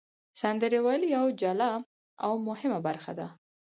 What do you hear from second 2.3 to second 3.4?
مهمه برخه ده.